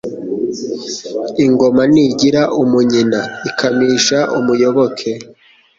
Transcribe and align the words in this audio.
Ingoma 1.45 1.81
ntigira 1.91 2.41
umunyina, 2.61 3.19
ikamisha 3.49 4.19
umuyoboke: 4.39 5.11